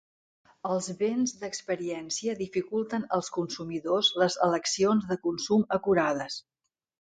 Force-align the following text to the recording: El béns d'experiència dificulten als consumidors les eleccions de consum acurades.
El 0.67 0.79
béns 1.01 1.33
d'experiència 1.41 2.35
dificulten 2.39 3.05
als 3.19 3.29
consumidors 3.35 4.11
les 4.23 4.39
eleccions 4.49 5.07
de 5.13 5.19
consum 5.29 5.69
acurades. 5.79 6.41